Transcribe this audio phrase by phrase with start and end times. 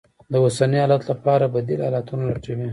[0.31, 2.67] د اوسني حالت لپاره بدي ل حالتونه لټوي.